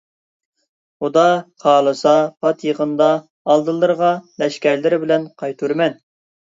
خۇدا 1.03 1.25
خالىسا 1.65 2.15
پات 2.47 2.67
يېقىندا 2.71 3.11
ئالدىلىرىغا 3.19 4.13
لەشكەرلىرى 4.45 5.03
بىلەن 5.07 5.35
قايتۇرىمەن. 5.45 6.01